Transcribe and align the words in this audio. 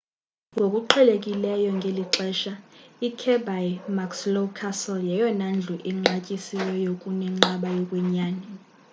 ngokuqhelekileyo 0.55 1.69
ngeli 1.77 2.03
xesha 2.13 2.53
ikirby 3.07 3.65
muxloe 3.95 4.53
castle 4.57 5.01
yeyona 5.09 5.45
ndlu 5.57 5.75
inqatyisiweyo 5.89 6.91
kunenqaba 7.01 7.67
yokwenyani 7.77 8.43